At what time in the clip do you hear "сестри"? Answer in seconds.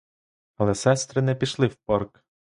0.75-1.21